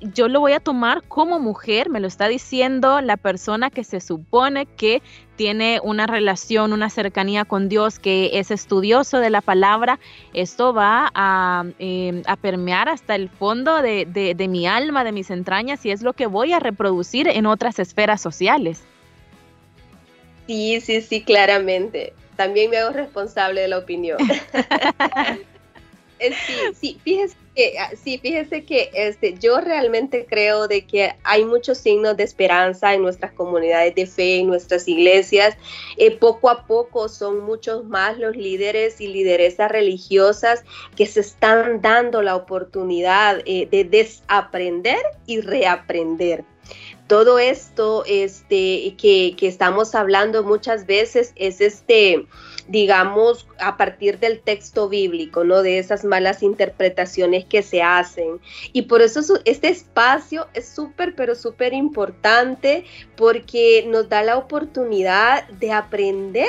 [0.00, 4.00] yo lo voy a tomar como mujer, me lo está diciendo la persona que se
[4.00, 5.02] supone que
[5.36, 9.98] tiene una relación, una cercanía con Dios, que es estudioso de la palabra,
[10.32, 15.84] esto va a, em, permear hasta el fondo de, de mi alma, de mis entrañas,
[15.84, 18.82] y es lo que voy a reproducir en otras esferas sociales.
[20.46, 22.12] Sí, sí, sí, claramente.
[22.36, 24.18] También me hago responsable de la opinión.
[26.22, 27.34] Eh, sí, sí, fíjese
[27.78, 32.94] ah, sí, fíjese que este, yo realmente creo de que hay muchos signos de esperanza
[32.94, 35.56] en nuestras comunidades de fe, en nuestras iglesias.
[35.96, 40.64] Eh, poco a poco son muchos más los líderes y lideresas religiosas
[40.96, 46.44] que se están dando la oportunidad eh, de desaprender y reaprender
[47.08, 52.24] todo esto este, que, que, estamos hablando muchas veces es este
[52.70, 55.62] digamos, a partir del texto bíblico, ¿no?
[55.62, 58.40] De esas malas interpretaciones que se hacen.
[58.72, 62.84] Y por eso este espacio es súper, pero súper importante
[63.16, 66.48] porque nos da la oportunidad de aprender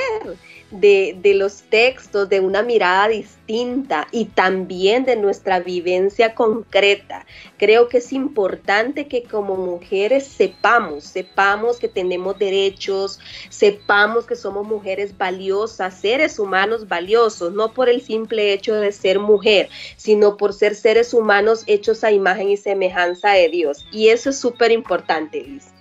[0.72, 7.26] de, los textos de una mirada distinta y también de nuestra vivencia concreta.
[7.58, 13.20] Creo que es importante que como mujeres sepamos, sepamos que tenemos derechos,
[13.50, 19.18] sepamos que somos mujeres valiosas, seres humanos valiosos, no por el simple hecho de ser
[19.18, 23.84] mujer, sino por ser seres humanos hechos a imagen y semejanza de Dios.
[23.92, 25.72] Y eso es súper importante, Liz.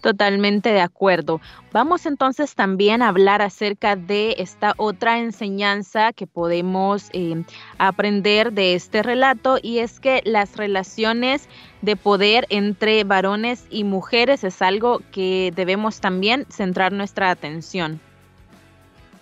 [0.00, 1.40] Totalmente de acuerdo.
[1.72, 7.44] Vamos entonces también a hablar acerca de esta otra enseñanza que podemos eh,
[7.78, 11.48] aprender de este relato y es que las relaciones
[11.82, 18.00] de poder entre varones y mujeres es algo que debemos también centrar nuestra atención.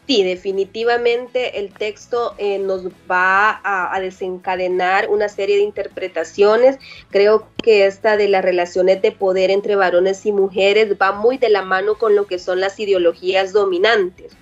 [0.08, 6.78] Sí, definitivamente el texto eh, nos va a, desencadenar una serie de interpretaciones.
[7.10, 11.50] Creo que esta de las relaciones de poder entre varones y mujeres va muy de
[11.50, 14.32] la mano con lo que son las ideologías dominantes.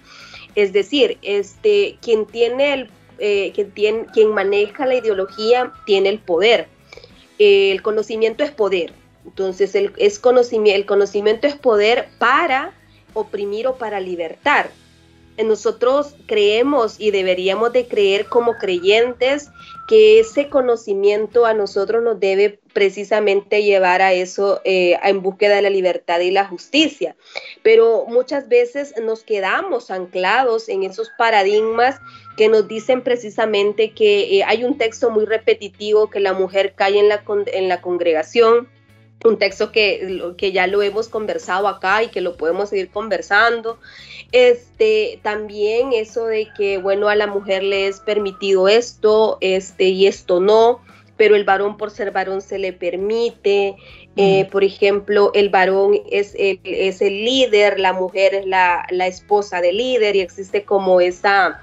[0.55, 6.21] Es decir, este, quien tiene el, eh, quien, tiene, quien maneja la ideología tiene el
[6.21, 6.69] poder.
[7.41, 8.93] el conocimiento es poder.
[9.25, 12.73] Entonces, el, es conocimiento, el conocimiento es poder para
[13.15, 14.71] oprimir o para libertar
[15.45, 19.51] nosotros creemos y deberíamos de creer como creyentes
[19.89, 25.63] que ese conocimiento a nosotros nos debe precisamente llevar a eso, eh, en búsqueda de
[25.63, 27.17] la libertad y la justicia.
[27.63, 32.01] Pero muchas veces nos quedamos anclados en esos paradigmas
[32.37, 36.99] que nos dicen precisamente que eh, hay un texto muy repetitivo, que la mujer cae
[36.99, 38.69] en la, en la congregación,
[39.25, 43.79] un texto que, que, ya lo hemos conversado acá y que lo podemos seguir conversando.
[44.33, 50.07] Este, también eso de que, bueno, a la mujer le es permitido esto, este, y
[50.07, 50.81] esto no,
[51.17, 53.77] pero el varón por ser varón se le permite.
[54.19, 59.07] Eh, por ejemplo, el varón es el, es el líder, la mujer es la, la
[59.07, 61.61] esposa del líder y existe como esa,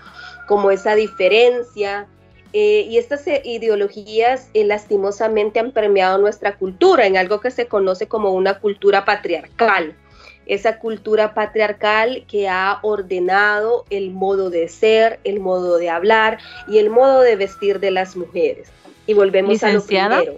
[0.47, 2.07] como esa diferencia.
[2.53, 7.65] Eh, y estas eh, ideologías eh, lastimosamente han permeado nuestra cultura en algo que se
[7.65, 9.95] conoce como una cultura patriarcal.
[10.45, 16.37] Esa cultura patriarcal que ha ordenado el modo de ser, el modo de hablar
[16.67, 18.69] y el modo de vestir de las mujeres.
[19.07, 20.37] Y volvemos a lo primero.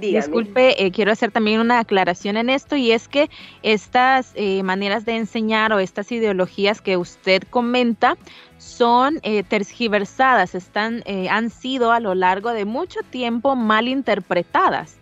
[0.00, 3.30] Disculpe, quiero hacer también una aclaración en esto y es que
[3.62, 8.16] estas maneras de enseñar o estas ideologías que usted comenta
[8.58, 14.96] son eh, tergiversadas, están, eh, han sido a lo largo de mucho tiempo mal interpretadas.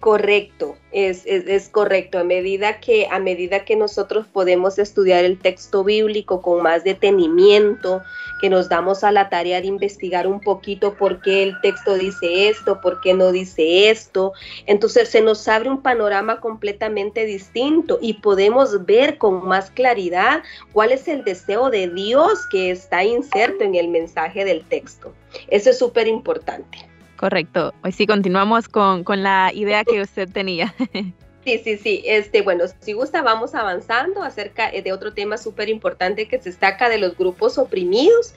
[0.00, 2.20] Correcto, es, es, correcto.
[2.20, 8.02] A medida, que, a medida que nosotros podemos estudiar el texto bíblico con más detenimiento,
[8.40, 12.48] que nos damos a la tarea de investigar un poquito por qué el texto dice
[12.48, 14.34] esto, por qué no dice esto,
[14.66, 20.92] entonces se nos abre un panorama completamente distinto y podemos ver con más claridad cuál
[20.92, 25.12] es el deseo de Dios que está inserto en el mensaje del texto.
[25.48, 26.78] Eso es súper importante.
[27.18, 27.74] Correcto.
[27.82, 30.74] Hoy sí continuamos con, la idea que usted tenía.
[31.44, 32.02] Sí, sí, sí.
[32.04, 36.90] Este, bueno, si gusta, vamos avanzando acerca de otro tema súper importante que se destaca
[36.90, 38.34] de los grupos oprimidos.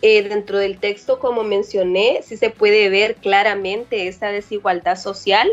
[0.00, 5.50] Eh, dentro del texto, como mencioné, sí se puede ver claramente esa desigualdad social,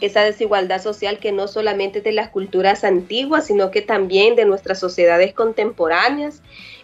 [0.00, 4.78] esa desigualdad social que no solamente de las culturas antiguas, sino que también de nuestras
[4.78, 6.42] sociedades contemporáneas.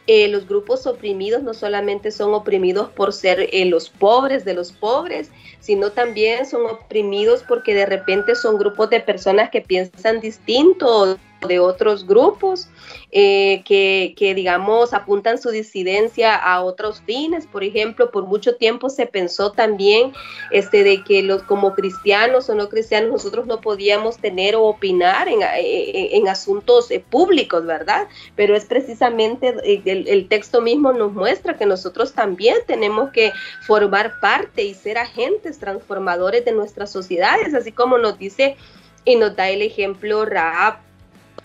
[0.09, 4.73] Eh, los grupos oprimidos no solamente son oprimidos por ser eh, los pobres de los
[4.73, 5.31] pobres,
[5.61, 11.59] sino también son oprimidos porque de repente son grupos de personas que piensan distinto de
[11.59, 12.69] otros grupos
[13.11, 17.47] eh, que, digamos, apuntan su disidencia a otros fines.
[17.47, 20.13] Por ejemplo, por mucho tiempo se pensó también
[20.51, 25.29] este, de que los, como cristianos o no cristianos nosotros no podíamos tener o opinar
[25.29, 28.09] en, en, asuntos eh, públicos, ¿verdad?
[28.35, 33.33] Pero es precisamente eh, el, el texto mismo nos muestra que nosotros también tenemos que
[33.67, 38.57] formar parte y ser agentes transformadores de nuestras sociedades, así como nos dice
[39.05, 40.92] y nos da el ejemplo Raab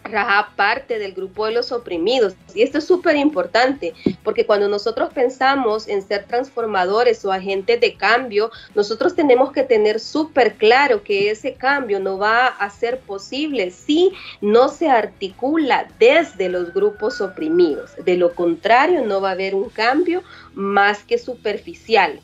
[0.07, 2.33] Raja parte del grupo de los oprimidos.
[2.53, 3.93] Y esto es súper importante,
[4.23, 9.99] porque cuando nosotros pensamos en ser transformadores o agentes de cambio, nosotros tenemos que tener
[9.99, 16.49] súper claro que ese cambio no va a ser posible si no se articula desde
[16.49, 17.91] los grupos oprimidos.
[18.03, 22.19] De lo contrario, no va a haber un cambio más que superficial.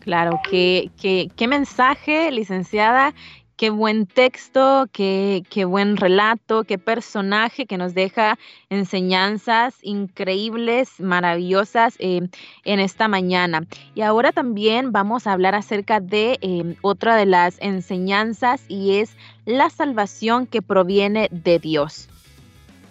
[0.00, 3.12] Claro, qué, qué, qué mensaje, licenciada,
[3.56, 8.38] qué buen texto, qué, qué, buen relato, qué personaje que nos deja
[8.70, 12.28] enseñanzas increíbles, maravillosas eh,
[12.64, 13.66] en esta mañana.
[13.94, 19.16] Y ahora también vamos a hablar acerca de eh, otra de las enseñanzas y es
[19.46, 22.08] la salvación que proviene de Dios.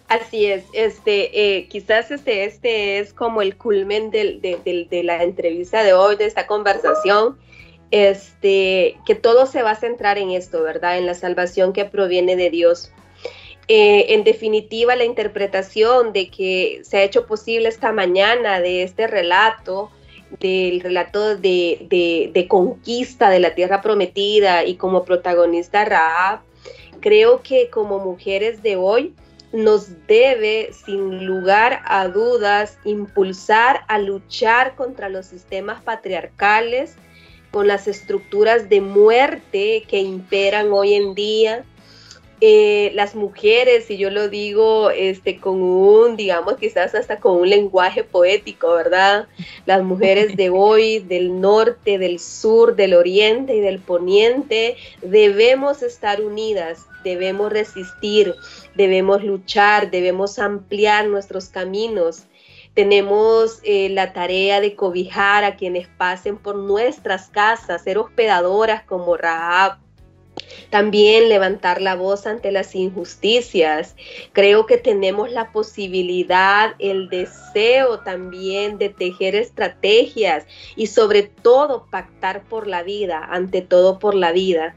[0.08, 5.94] Así es, este, eh, quizás este, este es como el culmen de la entrevista de
[5.94, 7.38] hoy, de esta conversación
[7.96, 10.98] este, que todo se va a centrar en esto, ¿verdad?
[10.98, 12.92] En la salvación que proviene de Dios.
[13.70, 19.08] Eh, en definitiva, la interpretación de que se ha hecho posible esta mañana de este
[19.08, 19.92] relato,
[20.42, 26.42] del relato de, conquista de la tierra prometida y como protagonista Raab,
[27.00, 29.16] creo que como mujeres de hoy
[29.54, 36.98] nos debe, sin lugar a dudas, impulsar a luchar contra los sistemas patriarcales,
[37.56, 41.64] con las estructuras de muerte que imperan hoy en día.
[42.42, 47.50] Eh, las mujeres, y yo lo digo este, con un, digamos, quizás hasta con un
[47.50, 49.30] lenguaje poético, ¿verdad?
[49.66, 56.20] Las mujeres de hoy, del norte, del sur, del oriente y del poniente, debemos estar
[56.20, 58.36] unidas, debemos resistir,
[58.76, 62.26] debemos luchar, debemos ampliar nuestros caminos
[62.76, 69.18] tenemos eh, la tarea de cobijar a quienes pasen por nuestras casas, ser hospedadoras como
[69.18, 69.80] Rahab,
[70.70, 73.96] También levantar la voz ante las injusticias.
[74.34, 80.46] Creo que tenemos la posibilidad, el deseo también de tejer estrategias
[80.76, 84.76] y sobre todo pactar por la vida, ante todo por la vida.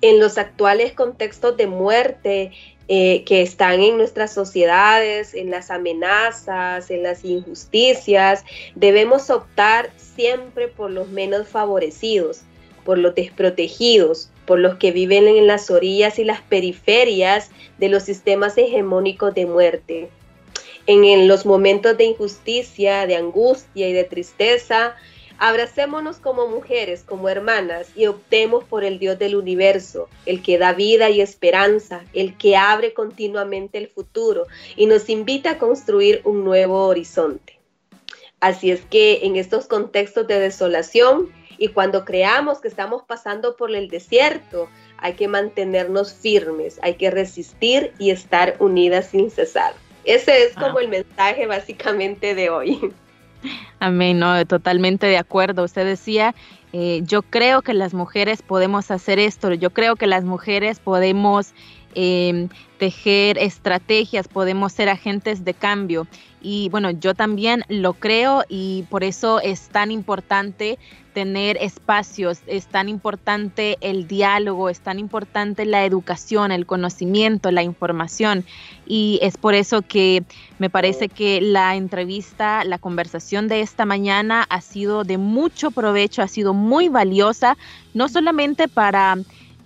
[0.00, 2.52] En los actuales contextos de muerte,
[2.90, 10.68] eh, que están en nuestras sociedades, en las amenazas, en las injusticias, debemos optar siempre
[10.68, 12.40] por los menos favorecidos,
[12.84, 18.04] por los desprotegidos, por los que viven en las orillas y las periferias de los
[18.04, 20.08] sistemas hegemónicos de muerte.
[20.86, 24.96] En, los momentos de injusticia, de angustia y de tristeza,
[25.38, 30.72] abracémonos como mujeres, como hermanas y optemos por el Dios del universo, el que da
[30.72, 36.44] vida y esperanza, el que abre continuamente el futuro y nos invita a construir un
[36.44, 37.58] nuevo horizonte.
[38.40, 43.74] Así es que en estos contextos de desolación, y cuando creamos que estamos pasando por
[43.74, 49.74] el desierto, hay que mantenernos firmes, hay que resistir y estar unidas sin cesar.
[50.04, 52.94] Ese es como el mensaje básicamente de hoy.
[53.80, 55.64] Amén, no, totalmente de acuerdo.
[55.64, 56.34] Usted decía,
[56.72, 61.54] eh, yo creo que las mujeres podemos hacer esto, yo creo que las mujeres podemos
[61.94, 66.06] eh, tejer estrategias, podemos ser agentes de cambio.
[66.40, 70.78] Y bueno, yo también lo creo y por eso es tan importante
[71.12, 77.64] tener espacios, es tan importante el diálogo, es tan importante la educación, el conocimiento, la
[77.64, 78.44] información.
[78.86, 80.22] Y es por eso que
[80.60, 86.22] me parece que la entrevista, la conversación de esta mañana ha sido de mucho provecho,
[86.22, 87.56] ha sido muy valiosa,
[87.94, 89.16] no solamente para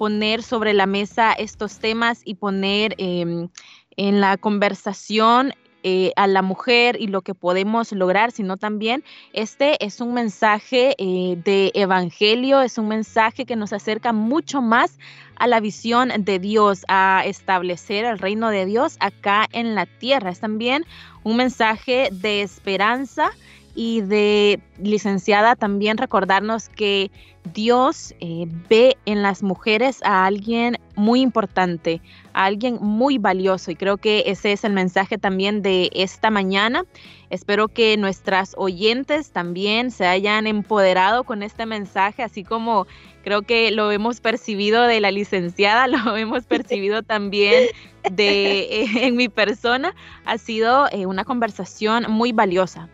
[0.02, 3.48] poner sobre la mesa estos temas y poner em,
[3.96, 5.52] en la conversación
[5.84, 10.96] eh, a la mujer y lo que podemos lograr, sino también este es un mensaje
[10.98, 14.98] eh, de evangelio, es un mensaje que nos acerca mucho más
[15.36, 20.30] a la visión de Dios, a establecer el reino de Dios acá en la tierra.
[20.30, 20.84] Es también
[21.22, 23.30] un mensaje de esperanza
[23.74, 27.10] y de licenciada también recordarnos que
[27.54, 32.00] Dios eh, ve en las mujeres a alguien muy importante,
[32.34, 36.84] a alguien muy valioso y creo que ese es el mensaje también de esta mañana.
[37.30, 42.86] Espero que nuestras oyentes también se hayan empoderado con este mensaje, así como
[43.24, 47.68] creo que lo hemos percibido de la licenciada, lo hemos percibido también
[48.10, 49.94] de en mi persona.
[50.26, 52.88] Ha sido eh, una conversación muy valiosa.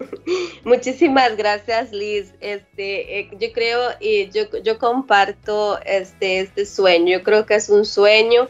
[0.64, 2.32] Muchísimas gracias, Liz.
[2.40, 7.18] Este, eh, yo creo y yo, yo comparto este, este sueño.
[7.18, 8.48] Yo creo que es un sueño,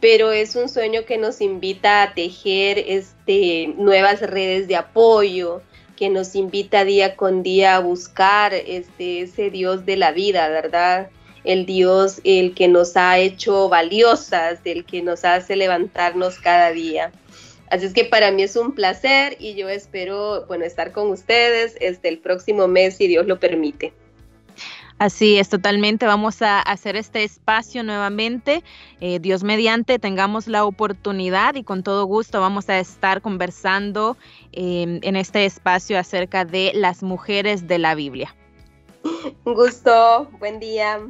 [0.00, 5.62] pero es un sueño que nos invita a tejer este, nuevas redes de apoyo,
[5.96, 11.10] que nos invita día con día a buscar este, ese Dios de la vida, ¿verdad?
[11.44, 17.12] El Dios, el que nos ha hecho valiosas, el que nos hace levantarnos cada día.
[17.70, 21.76] Así es que para mí es un placer y yo espero, bueno, estar con ustedes
[21.80, 23.92] este, el próximo mes, si Dios lo permite.
[24.98, 26.06] Así es, totalmente.
[26.06, 28.62] Vamos a hacer este espacio nuevamente.
[29.00, 34.16] Eh, Dios mediante, tengamos la oportunidad y con todo gusto vamos a estar conversando
[34.52, 38.34] em, en este espacio acerca de las mujeres de la Biblia.
[39.44, 41.00] Un gusto, buen día.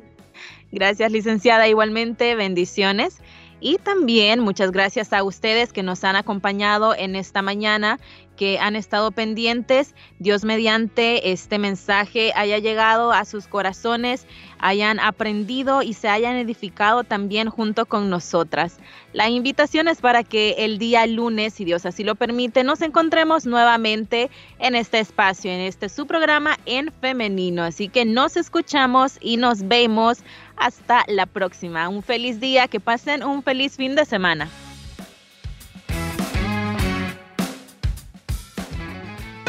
[0.73, 1.69] Gracias, licenciada.
[1.69, 3.21] Igualmente, bendiciones.
[3.61, 7.99] Y también muchas gracias a ustedes que nos han acompañado en esta mañana,
[8.37, 9.95] que han estado pendientes.
[10.19, 14.27] Dios mediante este mensaje haya llegado a sus corazones,
[14.59, 18.79] hayan aprendido y se hayan edificado también junto con nosotras.
[19.13, 23.47] La invitación es para que el día lunes, si Dios así lo permite, nos encontremos
[23.47, 27.63] nuevamente en este espacio, en este su programa en femenino.
[27.63, 30.19] Así que nos escuchamos y nos vemos
[30.57, 31.89] hasta la próxima.
[31.89, 34.49] Un feliz día, que pasen un feliz fin de semana.